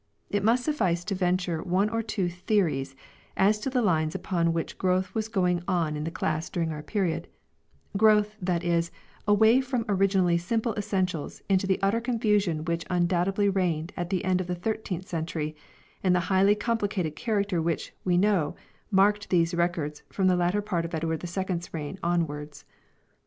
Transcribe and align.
It 0.31 0.43
must 0.43 0.63
suffice 0.65 1.03
to 1.03 1.13
venture 1.13 1.61
one 1.61 1.87
or 1.87 2.01
two 2.01 2.27
theories 2.27 2.95
as 3.37 3.59
to 3.59 3.69
the 3.69 3.83
lines 3.83 4.15
upon 4.15 4.51
which 4.51 4.79
growth 4.79 5.13
was 5.13 5.27
going 5.27 5.61
on 5.67 5.95
in 5.95 6.05
the 6.05 6.09
class 6.09 6.49
during 6.49 6.71
our 6.71 6.81
period; 6.81 7.27
growth, 7.95 8.35
that 8.41 8.63
is, 8.63 8.89
away 9.27 9.61
from 9.61 9.85
originally 9.87 10.39
simple 10.39 10.73
essentials 10.73 11.43
into 11.47 11.67
the 11.67 11.79
utter 11.83 12.01
confusion 12.01 12.65
which 12.65 12.83
undoubtedly 12.89 13.47
reigned 13.47 13.93
at 13.95 14.09
the 14.09 14.25
end 14.25 14.41
of 14.41 14.47
the 14.47 14.55
thirteenth 14.55 15.07
century 15.07 15.55
and 16.03 16.15
the 16.15 16.21
highly 16.31 16.55
complicated 16.55 17.15
character 17.15 17.61
which, 17.61 17.93
we 18.03 18.17
know 18.17 18.55
r, 18.55 18.55
marked 18.89 19.29
these 19.29 19.53
Records 19.53 20.01
from 20.09 20.25
the 20.25 20.35
latter 20.35 20.63
part 20.63 20.83
of 20.83 20.95
Edward 20.95 21.23
II's 21.23 21.71
reign 21.75 21.99
onwards. 22.01 22.65